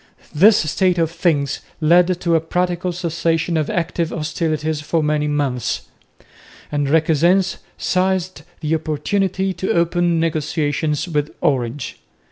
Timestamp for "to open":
9.53-10.19